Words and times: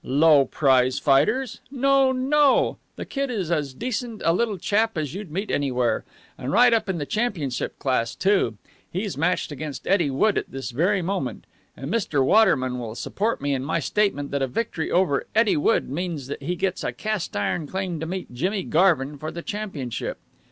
"Low 0.03 0.45
prize 0.45 0.97
fighters! 0.97 1.59
No, 1.69 2.11
no! 2.11 2.79
The 2.95 3.05
Kid 3.05 3.29
is 3.29 3.51
as 3.51 3.75
decent 3.75 4.23
a 4.25 4.33
little 4.33 4.57
chap 4.57 4.97
as 4.97 5.13
you'd 5.13 5.29
meet 5.29 5.51
anywhere. 5.51 6.03
And 6.39 6.51
right 6.51 6.73
up 6.73 6.89
in 6.89 6.97
the 6.97 7.05
championship 7.05 7.77
class, 7.77 8.15
too! 8.15 8.57
He's 8.91 9.15
matched 9.15 9.51
against 9.51 9.85
Eddie 9.85 10.09
Wood 10.09 10.39
at 10.39 10.49
this 10.49 10.71
very 10.71 11.03
moment. 11.03 11.43
And 11.77 11.93
Mr. 11.93 12.25
Waterman 12.25 12.79
will 12.79 12.95
support 12.95 13.41
me 13.41 13.53
in 13.53 13.63
my 13.63 13.79
statement 13.79 14.31
that 14.31 14.41
a 14.41 14.47
victory 14.47 14.89
over 14.89 15.27
Eddie 15.35 15.55
Wood 15.57 15.87
means 15.87 16.25
that 16.25 16.41
he 16.41 16.55
gets 16.55 16.83
a 16.83 16.91
cast 16.91 17.37
iron 17.37 17.67
claim 17.67 17.99
to 17.99 18.07
meet 18.07 18.33
Jimmy 18.33 18.63
Garvin 18.63 19.19
for 19.19 19.29
the 19.29 19.43
championship." 19.43 20.17